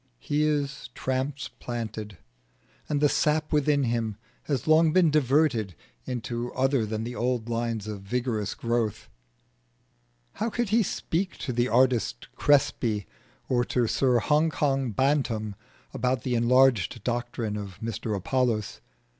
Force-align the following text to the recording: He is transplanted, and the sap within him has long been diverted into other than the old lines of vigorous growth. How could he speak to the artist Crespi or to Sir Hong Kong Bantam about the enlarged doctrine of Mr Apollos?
He 0.17 0.41
is 0.41 0.89
transplanted, 0.95 2.17
and 2.89 3.01
the 3.01 3.07
sap 3.07 3.53
within 3.53 3.83
him 3.83 4.17
has 4.45 4.65
long 4.65 4.91
been 4.93 5.11
diverted 5.11 5.75
into 6.05 6.51
other 6.55 6.87
than 6.87 7.03
the 7.03 7.13
old 7.15 7.47
lines 7.49 7.85
of 7.85 8.01
vigorous 8.01 8.55
growth. 8.55 9.09
How 10.41 10.49
could 10.49 10.69
he 10.69 10.81
speak 10.81 11.37
to 11.37 11.53
the 11.53 11.67
artist 11.67 12.29
Crespi 12.35 13.05
or 13.47 13.63
to 13.65 13.85
Sir 13.85 14.17
Hong 14.17 14.49
Kong 14.49 14.89
Bantam 14.89 15.53
about 15.93 16.23
the 16.23 16.33
enlarged 16.33 17.03
doctrine 17.03 17.55
of 17.55 17.77
Mr 17.79 18.17
Apollos? 18.17 18.81